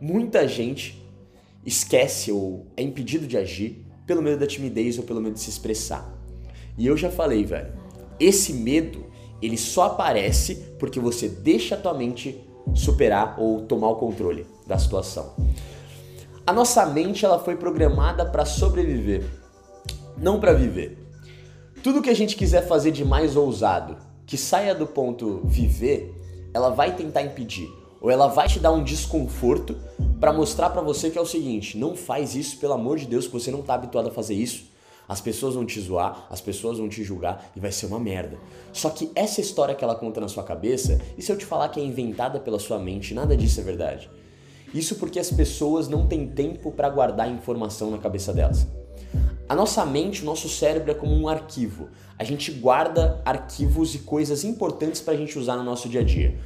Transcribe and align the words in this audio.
Muita 0.00 0.48
gente 0.48 1.06
esquece 1.64 2.32
ou 2.32 2.66
é 2.74 2.82
impedido 2.82 3.26
de 3.26 3.36
agir 3.36 3.84
pelo 4.06 4.22
medo 4.22 4.40
da 4.40 4.46
timidez 4.46 4.96
ou 4.96 5.04
pelo 5.04 5.20
medo 5.20 5.34
de 5.34 5.40
se 5.40 5.50
expressar. 5.50 6.10
E 6.78 6.86
eu 6.86 6.96
já 6.96 7.10
falei, 7.10 7.44
velho, 7.44 7.74
esse 8.18 8.54
medo, 8.54 9.04
ele 9.42 9.58
só 9.58 9.82
aparece 9.84 10.54
porque 10.78 10.98
você 10.98 11.28
deixa 11.28 11.74
a 11.74 11.78
tua 11.78 11.92
mente 11.92 12.42
superar 12.74 13.38
ou 13.38 13.60
tomar 13.66 13.90
o 13.90 13.96
controle 13.96 14.46
da 14.66 14.78
situação. 14.78 15.34
A 16.46 16.52
nossa 16.52 16.86
mente 16.86 17.26
ela 17.26 17.38
foi 17.38 17.56
programada 17.56 18.24
para 18.24 18.46
sobreviver, 18.46 19.24
não 20.16 20.40
para 20.40 20.54
viver. 20.54 20.99
Tudo 21.82 22.02
que 22.02 22.10
a 22.10 22.14
gente 22.14 22.36
quiser 22.36 22.66
fazer 22.68 22.90
de 22.90 23.02
mais 23.02 23.36
ousado, 23.36 23.96
que 24.26 24.36
saia 24.36 24.74
do 24.74 24.86
ponto 24.86 25.40
viver, 25.44 26.14
ela 26.52 26.68
vai 26.68 26.94
tentar 26.94 27.22
impedir, 27.22 27.70
ou 28.02 28.10
ela 28.10 28.26
vai 28.26 28.48
te 28.48 28.60
dar 28.60 28.70
um 28.70 28.84
desconforto 28.84 29.74
para 30.20 30.30
mostrar 30.30 30.68
para 30.68 30.82
você 30.82 31.08
que 31.08 31.16
é 31.16 31.20
o 31.22 31.26
seguinte, 31.26 31.78
não 31.78 31.96
faz 31.96 32.34
isso 32.34 32.58
pelo 32.58 32.74
amor 32.74 32.98
de 32.98 33.06
Deus, 33.06 33.26
que 33.26 33.32
você 33.32 33.50
não 33.50 33.62
tá 33.62 33.72
habituado 33.72 34.08
a 34.08 34.12
fazer 34.12 34.34
isso. 34.34 34.68
As 35.08 35.22
pessoas 35.22 35.54
vão 35.54 35.64
te 35.64 35.80
zoar, 35.80 36.26
as 36.28 36.40
pessoas 36.42 36.76
vão 36.76 36.88
te 36.88 37.02
julgar 37.02 37.50
e 37.56 37.60
vai 37.60 37.72
ser 37.72 37.86
uma 37.86 37.98
merda. 37.98 38.38
Só 38.74 38.90
que 38.90 39.10
essa 39.14 39.40
história 39.40 39.74
que 39.74 39.82
ela 39.82 39.94
conta 39.94 40.20
na 40.20 40.28
sua 40.28 40.44
cabeça, 40.44 41.00
e 41.16 41.22
se 41.22 41.32
eu 41.32 41.38
te 41.38 41.46
falar 41.46 41.70
que 41.70 41.80
é 41.80 41.82
inventada 41.82 42.38
pela 42.38 42.58
sua 42.58 42.78
mente, 42.78 43.14
nada 43.14 43.34
disso 43.34 43.58
é 43.58 43.64
verdade. 43.64 44.10
Isso 44.74 44.96
porque 44.96 45.18
as 45.18 45.30
pessoas 45.30 45.88
não 45.88 46.06
têm 46.06 46.28
tempo 46.28 46.70
para 46.70 46.90
guardar 46.90 47.30
informação 47.30 47.90
na 47.90 47.96
cabeça 47.98 48.34
delas. 48.34 48.66
A 49.50 49.54
nossa 49.56 49.84
mente, 49.84 50.22
o 50.22 50.24
nosso 50.24 50.48
cérebro 50.48 50.92
é 50.92 50.94
como 50.94 51.12
um 51.12 51.26
arquivo. 51.26 51.88
A 52.16 52.22
gente 52.22 52.52
guarda 52.52 53.20
arquivos 53.24 53.96
e 53.96 53.98
coisas 53.98 54.44
importantes 54.44 55.00
para 55.00 55.14
a 55.14 55.16
gente 55.16 55.36
usar 55.36 55.56
no 55.56 55.64
nosso 55.64 55.88
dia 55.88 56.02
a 56.02 56.04
dia. 56.04 56.38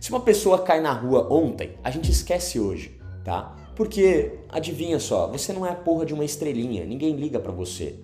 Se 0.00 0.10
uma 0.10 0.18
pessoa 0.18 0.58
cai 0.58 0.80
na 0.80 0.92
rua 0.92 1.32
ontem, 1.32 1.74
a 1.84 1.92
gente 1.92 2.10
esquece 2.10 2.58
hoje, 2.58 2.98
tá? 3.22 3.54
Porque, 3.76 4.40
adivinha 4.48 4.98
só, 4.98 5.28
você 5.28 5.52
não 5.52 5.64
é 5.64 5.70
a 5.70 5.76
porra 5.76 6.04
de 6.04 6.12
uma 6.12 6.24
estrelinha, 6.24 6.84
ninguém 6.84 7.14
liga 7.14 7.38
para 7.38 7.52
você. 7.52 7.94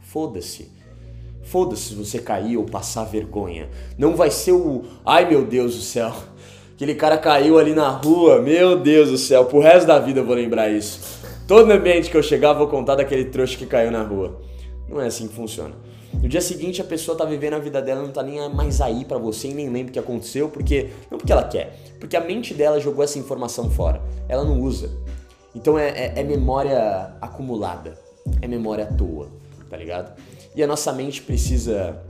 Foda-se. 0.00 0.72
Foda-se 1.44 1.90
se 1.90 1.94
você 1.94 2.18
cair 2.18 2.56
ou 2.56 2.64
passar 2.64 3.04
vergonha. 3.04 3.68
Não 3.96 4.16
vai 4.16 4.32
ser 4.32 4.54
o. 4.54 4.82
Ai 5.06 5.28
meu 5.28 5.46
Deus 5.46 5.76
do 5.76 5.82
céu. 5.82 6.12
Aquele 6.74 6.96
cara 6.96 7.16
caiu 7.16 7.60
ali 7.60 7.72
na 7.72 7.90
rua, 7.90 8.42
meu 8.42 8.76
Deus 8.76 9.10
do 9.10 9.18
céu, 9.18 9.44
pro 9.44 9.60
resto 9.60 9.86
da 9.86 10.00
vida 10.00 10.18
eu 10.18 10.26
vou 10.26 10.34
lembrar 10.34 10.68
isso. 10.68 11.22
Todo 11.46 11.70
ambiente 11.70 12.10
que 12.10 12.16
eu 12.16 12.22
chegar 12.22 12.54
vou 12.54 12.68
contar 12.68 12.94
daquele 12.94 13.26
trouxa 13.26 13.58
que 13.58 13.66
caiu 13.66 13.90
na 13.90 14.02
rua. 14.02 14.40
Não 14.88 14.98
é 14.98 15.08
assim 15.08 15.28
que 15.28 15.34
funciona. 15.34 15.74
No 16.14 16.26
dia 16.26 16.40
seguinte 16.40 16.80
a 16.80 16.84
pessoa 16.84 17.18
tá 17.18 17.24
vivendo 17.26 17.52
a 17.52 17.58
vida 17.58 17.82
dela, 17.82 18.00
não 18.00 18.10
tá 18.10 18.22
nem 18.22 18.48
mais 18.48 18.80
aí 18.80 19.04
para 19.04 19.18
você 19.18 19.48
e 19.48 19.54
nem 19.54 19.68
lembra 19.68 19.90
o 19.90 19.92
que 19.92 19.98
aconteceu, 19.98 20.48
porque 20.48 20.88
não 21.10 21.18
porque 21.18 21.32
ela 21.32 21.44
quer, 21.44 21.78
porque 22.00 22.16
a 22.16 22.20
mente 22.20 22.54
dela 22.54 22.80
jogou 22.80 23.04
essa 23.04 23.18
informação 23.18 23.68
fora. 23.68 24.00
Ela 24.26 24.42
não 24.42 24.58
usa. 24.58 24.90
Então 25.54 25.78
é, 25.78 25.88
é, 25.90 26.12
é 26.16 26.22
memória 26.22 27.14
acumulada, 27.20 27.98
é 28.40 28.48
memória 28.48 28.84
à 28.84 28.86
toa, 28.86 29.28
tá 29.68 29.76
ligado? 29.76 30.18
E 30.56 30.62
a 30.62 30.66
nossa 30.66 30.94
mente 30.94 31.20
precisa 31.20 32.02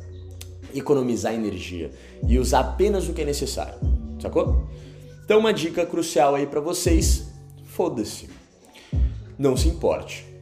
economizar 0.73 1.35
energia 1.35 1.91
e 2.29 2.39
usar 2.39 2.61
apenas 2.61 3.09
o 3.09 3.13
que 3.13 3.23
é 3.23 3.25
necessário, 3.25 3.75
sacou? 4.23 4.65
Então 5.25 5.41
uma 5.41 5.53
dica 5.53 5.85
crucial 5.85 6.37
aí 6.37 6.47
para 6.47 6.61
vocês, 6.61 7.27
foda-se. 7.65 8.44
Não 9.39 9.57
se 9.57 9.69
importe. 9.69 10.35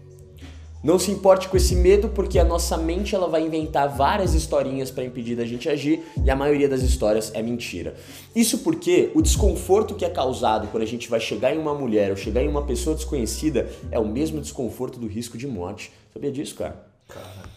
Não 0.82 0.98
se 0.98 1.12
importe 1.12 1.48
com 1.48 1.56
esse 1.56 1.76
medo, 1.76 2.08
porque 2.08 2.40
a 2.40 2.44
nossa 2.44 2.76
mente 2.76 3.14
ela 3.14 3.28
vai 3.28 3.46
inventar 3.46 3.88
várias 3.88 4.34
historinhas 4.34 4.90
para 4.90 5.04
impedir 5.04 5.36
da 5.36 5.44
gente 5.44 5.68
agir 5.68 6.02
e 6.24 6.28
a 6.28 6.34
maioria 6.34 6.68
das 6.68 6.82
histórias 6.82 7.30
é 7.34 7.40
mentira. 7.40 7.94
Isso 8.34 8.58
porque 8.58 9.12
o 9.14 9.22
desconforto 9.22 9.94
que 9.94 10.04
é 10.04 10.10
causado 10.10 10.66
quando 10.68 10.82
a 10.82 10.86
gente 10.86 11.08
vai 11.08 11.20
chegar 11.20 11.54
em 11.54 11.58
uma 11.58 11.72
mulher 11.72 12.10
ou 12.10 12.16
chegar 12.16 12.42
em 12.42 12.48
uma 12.48 12.64
pessoa 12.64 12.96
desconhecida 12.96 13.70
é 13.92 13.98
o 13.98 14.08
mesmo 14.08 14.40
desconforto 14.40 14.98
do 14.98 15.06
risco 15.06 15.38
de 15.38 15.46
morte. 15.46 15.92
Sabia 16.12 16.32
disso, 16.32 16.56
cara? 16.56 16.84
Cara. 17.08 17.52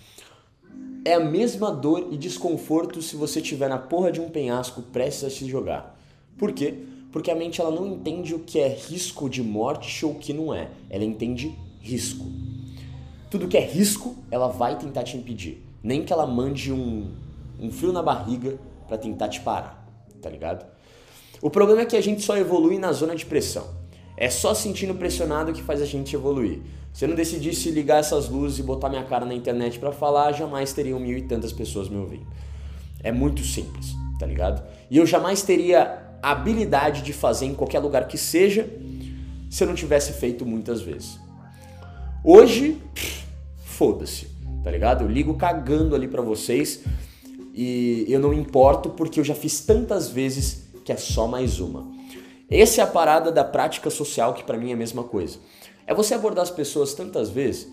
É 1.04 1.16
a 1.16 1.20
mesma 1.20 1.72
dor 1.72 2.10
e 2.12 2.18
desconforto 2.18 3.02
se 3.02 3.16
você 3.16 3.40
estiver 3.40 3.70
na 3.70 3.80
porra 3.80 4.12
de 4.12 4.22
um 4.22 4.30
penhasco 4.30 4.84
prestes 4.84 5.24
a 5.24 5.30
se 5.32 5.48
jogar. 5.50 6.00
Por 6.38 6.52
quê? 6.52 6.76
Porque 7.16 7.32
a 7.32 7.36
mente 7.36 7.62
ela 7.62 7.72
não 7.72 7.88
entende 7.88 8.36
o 8.36 8.40
que 8.40 8.60
é 8.60 8.68
risco 8.68 9.30
de 9.30 9.42
morte 9.42 10.06
ou 10.06 10.12
o 10.12 10.16
que 10.16 10.34
não 10.34 10.54
é. 10.54 10.68
Ela 10.90 11.06
entende 11.06 11.58
risco. 11.80 12.26
Tudo 13.32 13.48
que 13.48 13.56
é 13.56 13.66
risco, 13.66 14.18
ela 14.30 14.50
vai 14.50 14.78
tentar 14.78 15.04
te 15.04 15.16
impedir. 15.16 15.66
Nem 15.82 16.04
que 16.04 16.12
ela 16.12 16.28
mande 16.28 16.74
um, 16.74 17.10
um 17.58 17.92
na 17.94 18.04
barriga 18.04 18.60
para 18.86 18.98
tentar 18.98 19.30
te 19.30 19.40
parar, 19.40 19.88
tá 20.22 20.30
ligado? 20.30 20.66
O 21.42 21.50
problema 21.50 21.84
é 21.84 21.86
que 21.86 21.96
a 21.96 22.02
gente 22.02 22.22
só 22.22 22.36
evolui 22.36 22.78
na 22.78 22.92
zona 22.92 23.16
de 23.16 23.26
pressão. 23.26 23.66
É 24.18 24.30
só 24.30 24.54
sentindo 24.54 24.94
pressionado 24.94 25.54
que 25.54 25.64
faz 25.64 25.82
a 25.82 25.86
gente 25.86 26.14
evoluir. 26.14 26.64
Se 26.92 27.06
eu 27.06 27.08
não 27.08 27.16
decidisse 27.16 27.72
ligar 27.72 28.02
essas 28.02 28.28
luzes 28.28 28.60
e 28.60 28.64
botar 28.64 28.90
minha 28.90 29.06
cara 29.06 29.26
na 29.26 29.34
internet 29.34 29.80
para 29.80 29.94
falar, 29.94 30.34
jamais 30.34 30.74
teriam 30.74 31.00
mil 31.00 31.18
e 31.18 31.22
tantas 31.22 31.54
pessoas 31.54 31.88
me 31.88 31.96
ouvindo. 31.96 32.28
É 33.02 33.10
muito 33.10 33.42
simples, 33.42 33.96
tá 34.20 34.26
ligado? 34.26 34.62
E 34.92 34.98
eu 34.98 35.06
jamais 35.06 35.44
teria 35.44 36.04
habilidade 36.32 37.02
de 37.02 37.14
fazer 37.14 37.46
em 37.46 37.54
qualquer 37.54 37.80
lugar 37.80 38.08
que 38.08 38.18
seja 38.18 38.70
se 39.50 39.64
eu 39.64 39.68
não 39.68 39.76
tivesse 39.76 40.14
feito 40.14 40.46
muitas 40.46 40.82
vezes. 40.82 41.20
Hoje, 42.24 42.82
foda-se, 43.64 44.28
tá 44.64 44.72
ligado? 44.72 45.04
Eu 45.04 45.08
ligo 45.08 45.36
cagando 45.36 45.96
ali 45.96 46.08
para 46.08 46.22
vocês 46.22 46.84
e 47.54 48.06
eu 48.10 48.20
não 48.20 48.34
importo 48.34 48.90
porque 48.90 49.20
eu 49.20 49.24
já 49.24 49.36
fiz 49.36 49.62
tantas 49.62 50.10
vezes 50.10 50.66
que 50.84 50.92
é 50.92 50.98
só 50.98 51.28
mais 51.28 51.60
uma. 51.60 51.94
Essa 52.50 52.82
é 52.82 52.84
a 52.84 52.88
parada 52.88 53.32
da 53.32 53.44
prática 53.44 53.90
social 53.90 54.34
que 54.34 54.44
para 54.44 54.58
mim 54.58 54.72
é 54.72 54.74
a 54.74 54.78
mesma 54.78 55.04
coisa. 55.04 55.38
É 55.88 55.94
você 55.94 56.14
abordar 56.14 56.44
as 56.44 56.52
pessoas 56.52 56.94
tantas 56.94 57.30
vezes 57.30 57.72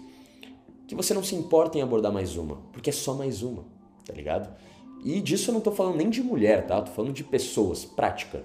que 0.87 0.95
você 0.95 1.15
não 1.15 1.25
se 1.25 1.35
importa 1.35 1.79
em 1.79 1.83
abordar 1.83 2.13
mais 2.13 2.37
uma, 2.37 2.57
porque 2.73 2.91
é 2.91 2.93
só 2.93 3.15
mais 3.15 3.43
uma, 3.43 3.65
tá 4.05 4.13
ligado? 4.13 4.55
E 5.03 5.21
disso 5.21 5.51
eu 5.51 5.55
não 5.55 5.61
tô 5.61 5.73
falando 5.73 5.97
nem 5.97 6.09
de 6.09 6.23
mulher, 6.23 6.67
tá? 6.67 6.81
Tô 6.81 6.93
falando 6.93 7.13
de 7.13 7.25
pessoas, 7.25 7.85
prática. 7.85 8.45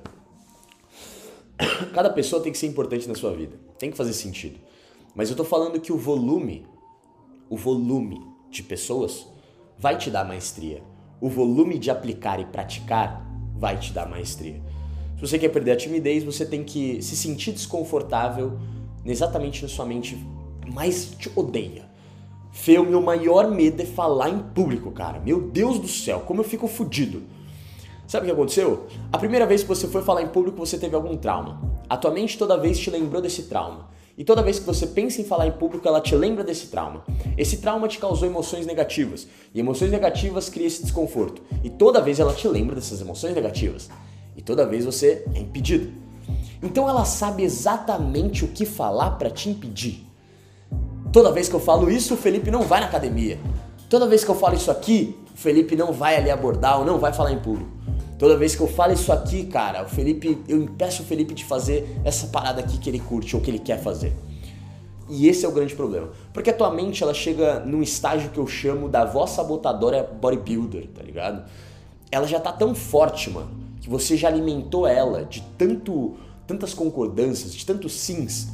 Cada 1.93 2.09
pessoa 2.09 2.41
tem 2.41 2.51
que 2.51 2.57
ser 2.57 2.67
importante 2.67 3.07
na 3.07 3.15
sua 3.15 3.33
vida, 3.33 3.59
tem 3.77 3.91
que 3.91 3.97
fazer 3.97 4.13
sentido. 4.13 4.59
Mas 5.15 5.29
eu 5.29 5.35
tô 5.35 5.43
falando 5.43 5.79
que 5.79 5.91
o 5.91 5.97
volume, 5.97 6.65
o 7.49 7.57
volume 7.57 8.21
de 8.49 8.63
pessoas 8.63 9.27
vai 9.77 9.97
te 9.97 10.09
dar 10.09 10.25
maestria. 10.25 10.83
O 11.21 11.29
volume 11.29 11.77
de 11.77 11.89
aplicar 11.89 12.39
e 12.39 12.45
praticar 12.45 13.25
vai 13.55 13.77
te 13.77 13.93
dar 13.93 14.07
maestria. 14.07 14.61
Se 15.15 15.21
você 15.21 15.39
quer 15.39 15.49
perder 15.49 15.71
a 15.71 15.75
timidez, 15.75 16.23
você 16.23 16.45
tem 16.45 16.63
que 16.63 17.01
se 17.01 17.15
sentir 17.15 17.51
desconfortável 17.51 18.59
exatamente 19.03 19.63
na 19.63 19.69
sua 19.69 19.85
mente 19.85 20.15
mais 20.71 21.11
te 21.17 21.31
odeia. 21.35 21.89
Fê, 22.57 22.79
o 22.79 22.83
meu 22.83 22.99
maior 22.99 23.49
medo 23.51 23.81
é 23.81 23.85
falar 23.85 24.29
em 24.29 24.39
público, 24.39 24.91
cara. 24.91 25.19
Meu 25.19 25.39
Deus 25.39 25.77
do 25.79 25.87
céu, 25.87 26.21
como 26.21 26.41
eu 26.41 26.43
fico 26.43 26.67
fudido. 26.67 27.21
Sabe 28.07 28.25
o 28.25 28.27
que 28.27 28.33
aconteceu? 28.33 28.87
A 29.13 29.17
primeira 29.17 29.45
vez 29.45 29.61
que 29.61 29.67
você 29.67 29.87
foi 29.87 30.01
falar 30.01 30.23
em 30.23 30.27
público, 30.27 30.57
você 30.57 30.77
teve 30.77 30.95
algum 30.95 31.15
trauma. 31.15 31.61
A 31.87 31.95
tua 31.95 32.09
mente 32.09 32.37
toda 32.37 32.57
vez 32.57 32.79
te 32.79 32.89
lembrou 32.89 33.21
desse 33.21 33.43
trauma. 33.43 33.87
E 34.17 34.23
toda 34.23 34.41
vez 34.41 34.57
que 34.57 34.65
você 34.65 34.87
pensa 34.87 35.21
em 35.21 35.23
falar 35.23 35.45
em 35.45 35.51
público, 35.51 35.87
ela 35.87 36.01
te 36.01 36.15
lembra 36.15 36.43
desse 36.43 36.67
trauma. 36.67 37.03
Esse 37.37 37.57
trauma 37.57 37.87
te 37.87 37.99
causou 37.99 38.27
emoções 38.27 38.65
negativas. 38.65 39.27
E 39.53 39.59
emoções 39.59 39.91
negativas 39.91 40.49
criam 40.49 40.67
esse 40.67 40.81
desconforto. 40.81 41.43
E 41.63 41.69
toda 41.69 42.01
vez 42.01 42.19
ela 42.19 42.33
te 42.33 42.47
lembra 42.47 42.75
dessas 42.75 42.99
emoções 42.99 43.35
negativas. 43.35 43.87
E 44.35 44.41
toda 44.41 44.65
vez 44.65 44.83
você 44.83 45.23
é 45.35 45.39
impedido. 45.39 45.93
Então 46.61 46.89
ela 46.89 47.05
sabe 47.05 47.43
exatamente 47.43 48.43
o 48.43 48.47
que 48.47 48.65
falar 48.65 49.11
para 49.11 49.29
te 49.29 49.47
impedir. 49.47 50.06
Toda 51.11 51.31
vez 51.31 51.47
que 51.47 51.55
eu 51.55 51.59
falo 51.59 51.89
isso, 51.89 52.13
o 52.13 52.17
Felipe 52.17 52.51
não 52.51 52.63
vai 52.63 52.79
na 52.79 52.87
academia. 52.87 53.39
Toda 53.89 54.07
vez 54.07 54.23
que 54.23 54.29
eu 54.29 54.35
falo 54.35 54.55
isso 54.55 54.69
aqui, 54.69 55.17
o 55.33 55.37
Felipe 55.37 55.75
não 55.75 55.93
vai 55.93 56.17
ali 56.17 56.29
abordar 56.29 56.79
ou 56.79 56.85
não 56.85 56.99
vai 56.99 57.13
falar 57.13 57.31
em 57.31 57.39
público. 57.39 57.71
Toda 58.19 58.35
vez 58.35 58.55
que 58.55 58.61
eu 58.61 58.67
falo 58.67 58.93
isso 58.93 59.13
aqui, 59.13 59.45
cara, 59.45 59.83
o 59.83 59.87
Felipe, 59.87 60.43
eu 60.47 60.61
impeço 60.61 61.03
o 61.03 61.05
Felipe 61.05 61.33
de 61.33 61.45
fazer 61.45 61.99
essa 62.03 62.27
parada 62.27 62.59
aqui 62.59 62.77
que 62.77 62.89
ele 62.89 62.99
curte 62.99 63.35
ou 63.35 63.41
que 63.41 63.49
ele 63.49 63.59
quer 63.59 63.81
fazer. 63.81 64.13
E 65.09 65.27
esse 65.27 65.45
é 65.45 65.47
o 65.47 65.51
grande 65.51 65.75
problema. 65.75 66.09
Porque 66.33 66.49
a 66.49 66.53
tua 66.53 66.71
mente, 66.71 67.01
ela 67.01 67.13
chega 67.13 67.59
num 67.59 67.81
estágio 67.81 68.29
que 68.31 68.39
eu 68.39 68.47
chamo 68.47 68.89
da 68.89 69.05
voz 69.05 69.31
sabotadora 69.31 70.03
bodybuilder, 70.03 70.89
tá 70.89 71.01
ligado? 71.01 71.49
Ela 72.11 72.27
já 72.27 72.39
tá 72.39 72.51
tão 72.51 72.75
forte, 72.75 73.29
mano, 73.29 73.51
que 73.79 73.89
você 73.89 74.17
já 74.17 74.27
alimentou 74.27 74.85
ela 74.85 75.23
de 75.23 75.41
tanto, 75.57 76.15
tantas 76.45 76.73
concordâncias, 76.73 77.53
de 77.53 77.65
tantos 77.65 77.93
sims, 77.93 78.49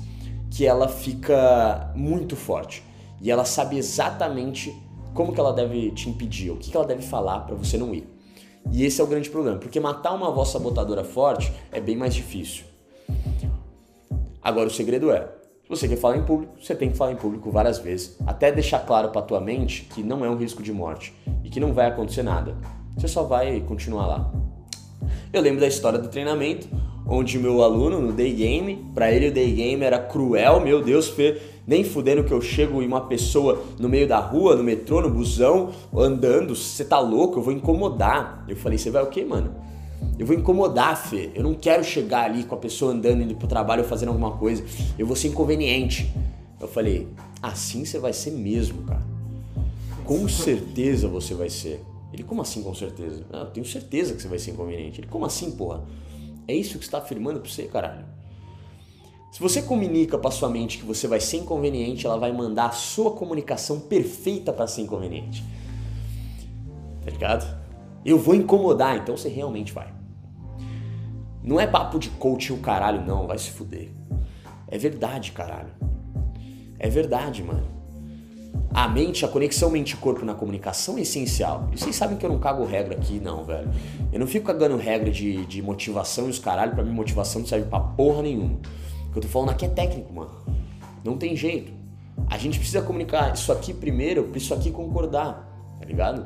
que 0.54 0.68
ela 0.68 0.88
fica 0.88 1.92
muito 1.96 2.36
forte. 2.36 2.84
E 3.20 3.32
ela 3.32 3.44
sabe 3.44 3.76
exatamente 3.76 4.72
como 5.14 5.34
que 5.34 5.40
ela 5.40 5.52
deve 5.52 5.90
te 5.92 6.10
impedir, 6.10 6.52
o 6.52 6.58
que, 6.58 6.70
que 6.70 6.78
ela 6.78 6.86
deve 6.86 7.02
falar 7.02 7.40
para 7.42 7.56
você 7.56 7.76
não 7.76 7.94
ir. 7.94 8.08
E 8.72 8.86
esse 8.86 9.02
é 9.02 9.04
o 9.04 9.08
grande 9.08 9.30
problema, 9.30 9.58
porque 9.58 9.80
matar 9.80 10.14
uma 10.14 10.32
voz 10.32 10.50
sabotadora 10.50 11.04
forte 11.04 11.52
é 11.72 11.82
bem 11.82 11.96
mais 11.98 12.14
difícil. 12.14 12.66
Agora 14.42 14.68
o 14.68 14.72
segredo 14.72 15.12
é, 15.12 15.22
Se 15.64 15.70
você 15.70 15.88
quer 15.88 15.98
falar 15.98 16.18
em 16.18 16.24
público, 16.24 16.54
você 16.62 16.76
tem 16.76 16.92
que 16.92 16.98
falar 16.98 17.14
em 17.14 17.16
público 17.16 17.50
várias 17.50 17.80
vezes, 17.80 18.16
até 18.28 18.52
deixar 18.52 18.80
claro 18.86 19.10
para 19.10 19.22
tua 19.22 19.42
mente 19.42 19.84
que 19.86 20.04
não 20.04 20.24
é 20.24 20.30
um 20.30 20.38
risco 20.38 20.62
de 20.62 20.72
morte 20.72 21.14
e 21.44 21.50
que 21.50 21.60
não 21.60 21.74
vai 21.74 21.88
acontecer 21.88 22.22
nada. 22.22 22.56
Você 22.96 23.08
só 23.08 23.24
vai 23.24 23.60
continuar 23.62 24.06
lá. 24.06 24.32
Eu 25.32 25.42
lembro 25.42 25.62
da 25.62 25.68
história 25.68 25.98
do 25.98 26.10
treinamento, 26.10 26.68
onde 27.06 27.38
meu 27.38 27.62
aluno 27.62 28.00
no 28.02 28.12
day 28.12 28.34
game, 28.34 28.86
para 28.94 29.12
ele 29.12 29.30
o 29.30 29.34
day 29.34 29.52
game 29.52 29.84
era 29.84 30.00
cruel, 30.00 30.62
meu 30.62 30.82
Deus, 30.82 31.08
Fê, 31.08 31.42
nem 31.66 31.84
fudendo 31.84 32.24
que 32.24 32.32
eu 32.32 32.42
chego 32.42 32.82
em 32.82 32.88
uma 32.88 33.02
pessoa 33.02 33.64
no 33.80 33.88
meio 33.88 34.08
da 34.08 34.20
rua, 34.20 34.56
no 34.56 34.64
metrô, 34.64 35.02
no 35.02 35.10
busão, 35.10 35.72
andando, 35.96 36.56
você 36.56 36.84
tá 36.84 37.00
louco, 37.00 37.40
eu 37.40 37.44
vou 37.44 37.54
incomodar. 37.54 38.46
Eu 38.48 38.56
falei, 38.56 38.78
você 38.78 38.90
vai 38.90 39.04
o 39.04 39.08
quê, 39.08 39.24
mano? 39.24 39.56
Eu 40.20 40.26
vou 40.26 40.36
incomodar, 40.36 40.96
Fê. 40.98 41.32
Eu 41.34 41.44
não 41.44 41.54
quero 41.54 41.84
chegar 41.84 42.26
ali 42.26 42.44
com 42.44 42.56
a 42.56 42.58
pessoa 42.58 42.92
andando, 42.92 43.22
indo 43.22 43.36
pro 43.36 43.48
trabalho, 43.48 43.84
fazendo 43.84 44.10
alguma 44.10 44.32
coisa. 44.32 44.64
Eu 44.98 45.08
vou 45.08 45.16
ser 45.16 45.30
inconveniente. 45.30 46.14
Eu 46.60 46.68
falei, 46.68 47.08
assim 47.42 47.84
você 47.86 47.98
vai 47.98 48.14
ser 48.14 48.32
mesmo, 48.32 48.84
cara. 48.84 49.02
Com 50.06 50.28
certeza 50.28 51.08
você 51.08 51.34
vai 51.34 51.50
ser. 51.50 51.82
Ele, 52.12 52.24
como 52.24 52.42
assim 52.42 52.62
com 52.62 52.76
certeza? 52.76 53.26
Ah, 53.32 53.40
eu 53.40 53.46
tenho 53.48 53.66
certeza 53.66 54.14
que 54.14 54.22
você 54.22 54.28
vai 54.28 54.38
ser 54.38 54.52
inconveniente. 54.52 55.00
Ele, 55.00 55.08
como 55.08 55.26
assim, 55.26 55.52
porra? 55.52 55.84
É 56.48 56.56
isso 56.56 56.78
que 56.78 56.84
está 56.84 56.98
afirmando 56.98 57.40
para 57.40 57.50
você, 57.50 57.64
caralho. 57.64 58.06
Se 59.32 59.40
você 59.40 59.64
comunica 59.64 60.18
para 60.18 60.30
sua 60.30 60.48
mente 60.48 60.78
que 60.78 60.86
você 60.86 61.08
vai 61.08 61.20
ser 61.20 61.38
inconveniente, 61.38 62.06
ela 62.06 62.18
vai 62.18 62.32
mandar 62.32 62.68
a 62.68 62.72
sua 62.72 63.12
comunicação 63.12 63.80
perfeita 63.80 64.54
para 64.54 64.68
ser 64.68 64.82
inconveniente. 64.82 65.44
Tá 67.04 67.10
ligado? 67.10 67.64
Eu 68.06 68.20
vou 68.20 68.36
incomodar, 68.36 68.98
então 68.98 69.18
você 69.18 69.30
realmente 69.30 69.74
vai. 69.74 69.92
Não 71.42 71.60
é 71.60 71.66
papo 71.66 71.98
de 71.98 72.10
coaching 72.12 72.54
o 72.54 72.60
caralho, 72.60 73.06
não, 73.06 73.26
vai 73.26 73.38
se 73.38 73.50
fuder. 73.50 73.92
É 74.68 74.78
verdade, 74.78 75.32
caralho. 75.32 75.74
É 76.78 76.90
verdade, 76.90 77.42
mano. 77.42 77.68
A 78.74 78.88
mente, 78.88 79.24
a 79.24 79.28
conexão 79.28 79.70
mente-corpo 79.70 80.26
na 80.26 80.34
comunicação 80.34 80.98
é 80.98 81.02
essencial. 81.02 81.70
E 81.72 81.78
vocês 81.78 81.96
sabem 81.96 82.18
que 82.18 82.26
eu 82.26 82.30
não 82.30 82.40
cago 82.40 82.66
regra 82.66 82.96
aqui, 82.96 83.20
não, 83.20 83.44
velho. 83.44 83.70
Eu 84.12 84.20
não 84.20 84.26
fico 84.26 84.48
cagando 84.48 84.78
regra 84.78 85.12
de, 85.12 85.46
de 85.46 85.62
motivação 85.62 86.26
e 86.26 86.32
os 86.32 86.40
caralho, 86.40 86.74
pra 86.74 86.84
mim 86.84 86.92
motivação 86.92 87.42
não 87.42 87.48
serve 87.48 87.68
pra 87.68 87.80
porra 87.80 88.24
nenhuma. 88.24 88.60
O 89.08 89.12
que 89.12 89.20
eu 89.20 89.22
tô 89.22 89.28
falando 89.28 89.52
aqui 89.52 89.66
é 89.66 89.70
técnico, 89.70 90.12
mano. 90.12 90.32
Não 91.04 91.18
tem 91.18 91.36
jeito. 91.36 91.72
A 92.28 92.38
gente 92.40 92.58
precisa 92.58 92.82
comunicar 92.82 93.32
isso 93.34 93.52
aqui 93.52 93.74
primeiro 93.74 94.32
isso 94.34 94.54
aqui 94.54 94.72
concordar, 94.72 95.48
tá 95.80 95.86
ligado? 95.86 96.26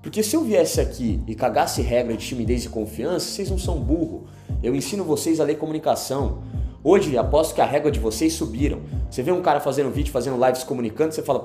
Porque 0.00 0.22
se 0.22 0.36
eu 0.36 0.42
viesse 0.42 0.80
aqui 0.80 1.22
e 1.26 1.34
cagasse 1.34 1.82
regra 1.82 2.16
de 2.16 2.26
timidez 2.26 2.64
e 2.64 2.68
confiança, 2.70 3.26
vocês 3.26 3.50
não 3.50 3.58
são 3.58 3.78
burro. 3.78 4.26
Eu 4.62 4.74
ensino 4.74 5.04
vocês 5.04 5.38
a 5.38 5.44
ler 5.44 5.58
comunicação. 5.58 6.42
Hoje, 6.82 7.16
aposto 7.16 7.54
que 7.54 7.62
a 7.62 7.64
régua 7.64 7.90
de 7.90 7.98
vocês 7.98 8.34
subiram. 8.34 8.80
Você 9.10 9.22
vê 9.22 9.32
um 9.32 9.40
cara 9.40 9.60
fazendo 9.60 9.90
vídeo, 9.90 10.12
fazendo 10.12 10.42
lives 10.44 10.62
comunicando, 10.64 11.14
você 11.14 11.22
fala, 11.22 11.42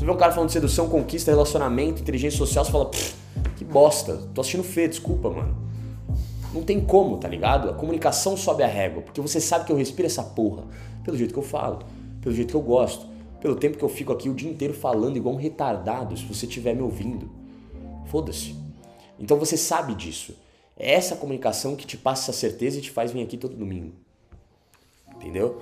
você 0.00 0.06
vê 0.06 0.12
um 0.12 0.16
cara 0.16 0.32
falando 0.32 0.46
de 0.46 0.54
sedução, 0.54 0.88
conquista, 0.88 1.30
relacionamento, 1.30 2.00
inteligência 2.00 2.38
social, 2.38 2.64
você 2.64 2.72
fala, 2.72 2.90
que 3.58 3.62
bosta, 3.62 4.16
tô 4.32 4.40
assistindo 4.40 4.64
feio, 4.64 4.88
desculpa, 4.88 5.28
mano. 5.28 5.54
Não 6.54 6.62
tem 6.62 6.80
como, 6.80 7.18
tá 7.18 7.28
ligado? 7.28 7.68
A 7.68 7.74
comunicação 7.74 8.34
sobe 8.34 8.62
a 8.62 8.66
régua, 8.66 9.02
porque 9.02 9.20
você 9.20 9.42
sabe 9.42 9.66
que 9.66 9.72
eu 9.72 9.76
respiro 9.76 10.06
essa 10.06 10.22
porra. 10.22 10.64
Pelo 11.04 11.18
jeito 11.18 11.34
que 11.34 11.38
eu 11.38 11.42
falo, 11.42 11.80
pelo 12.22 12.34
jeito 12.34 12.48
que 12.48 12.56
eu 12.56 12.62
gosto, 12.62 13.06
pelo 13.42 13.54
tempo 13.54 13.76
que 13.76 13.84
eu 13.84 13.90
fico 13.90 14.10
aqui 14.10 14.30
o 14.30 14.34
dia 14.34 14.50
inteiro 14.50 14.72
falando 14.72 15.18
igual 15.18 15.34
um 15.34 15.38
retardado, 15.38 16.16
se 16.16 16.24
você 16.24 16.46
estiver 16.46 16.74
me 16.74 16.80
ouvindo. 16.80 17.30
Foda-se. 18.06 18.56
Então 19.18 19.36
você 19.36 19.58
sabe 19.58 19.94
disso. 19.94 20.34
É 20.78 20.94
essa 20.94 21.14
comunicação 21.14 21.76
que 21.76 21.86
te 21.86 21.98
passa 21.98 22.30
essa 22.30 22.40
certeza 22.40 22.78
e 22.78 22.80
te 22.80 22.90
faz 22.90 23.12
vir 23.12 23.22
aqui 23.22 23.36
todo 23.36 23.54
domingo. 23.54 23.92
Entendeu? 25.14 25.60